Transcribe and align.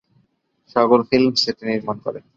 সাগর 0.71 0.99
Films 1.09 1.41
এটি 1.51 1.63
নির্মাণ 1.69 1.97
করে। 2.05 2.19